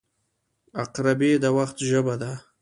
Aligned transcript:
•عقربې 0.81 1.31
د 1.43 1.45
وخت 1.57 1.77
ژبه 1.89 2.15
ده. 2.21 2.31